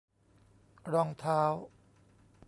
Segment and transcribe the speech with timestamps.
[0.91, 1.41] รองเท้า